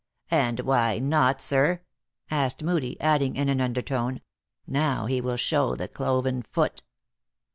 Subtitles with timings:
[0.31, 1.81] "And why not, sir,"
[2.31, 4.21] asked Moodie, adding in an under tone."
[4.67, 6.81] Now he will show the cloven foot."